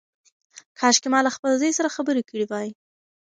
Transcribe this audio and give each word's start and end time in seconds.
کاشکي 0.79 1.09
ما 1.13 1.19
له 1.25 1.31
خپل 1.35 1.51
زوی 1.61 1.71
سره 1.77 1.93
خبرې 1.95 2.23
کړې 2.29 2.45
وای. 2.49 2.69